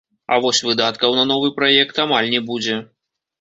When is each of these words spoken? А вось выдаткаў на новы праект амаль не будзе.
А 0.35 0.37
вось 0.45 0.61
выдаткаў 0.67 1.13
на 1.19 1.25
новы 1.33 1.51
праект 1.59 2.01
амаль 2.05 2.31
не 2.33 2.41
будзе. 2.49 2.81